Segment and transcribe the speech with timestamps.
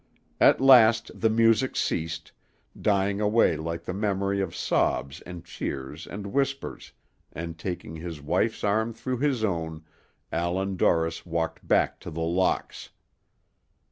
[0.39, 2.31] At last the music ceased,
[2.81, 6.91] dying away like the memory of sobs and cheers and whispers,
[7.31, 9.83] and taking his wife's arm through his own,
[10.31, 12.89] Allan Dorris walked back to The Locks.